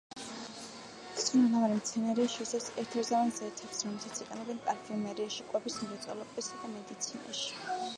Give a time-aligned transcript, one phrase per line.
[1.23, 7.53] სურნელოვანი მცენარეა, შეიცავს ეთეროვან ზეთებს, რომლებსაც იყენებენ პარფიუმერიაში, კვების მრეწველობასა და მედიცინაში.